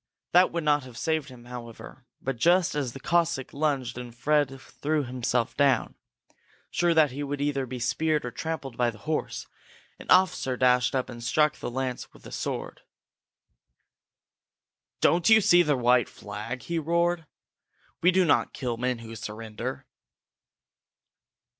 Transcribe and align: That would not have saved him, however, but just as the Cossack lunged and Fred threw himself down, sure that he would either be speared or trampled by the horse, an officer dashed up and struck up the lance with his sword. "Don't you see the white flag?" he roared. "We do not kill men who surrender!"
That 0.31 0.51
would 0.51 0.63
not 0.63 0.81
have 0.83 0.97
saved 0.97 1.29
him, 1.29 1.45
however, 1.45 2.07
but 2.23 2.35
just 2.37 2.73
as 2.73 2.93
the 2.93 2.99
Cossack 2.99 3.53
lunged 3.53 3.99
and 3.99 4.15
Fred 4.17 4.59
threw 4.59 5.03
himself 5.03 5.55
down, 5.55 5.93
sure 6.71 6.95
that 6.95 7.11
he 7.11 7.21
would 7.21 7.39
either 7.39 7.67
be 7.67 7.77
speared 7.77 8.25
or 8.25 8.31
trampled 8.31 8.77
by 8.77 8.89
the 8.89 8.97
horse, 8.97 9.45
an 9.99 10.07
officer 10.09 10.57
dashed 10.57 10.95
up 10.95 11.07
and 11.07 11.23
struck 11.23 11.53
up 11.53 11.59
the 11.59 11.69
lance 11.69 12.11
with 12.15 12.25
his 12.25 12.33
sword. 12.33 12.81
"Don't 15.01 15.29
you 15.29 15.39
see 15.39 15.61
the 15.61 15.77
white 15.77 16.09
flag?" 16.09 16.63
he 16.63 16.79
roared. 16.79 17.27
"We 18.01 18.09
do 18.09 18.25
not 18.25 18.53
kill 18.53 18.77
men 18.77 18.97
who 19.05 19.15
surrender!" 19.15 19.85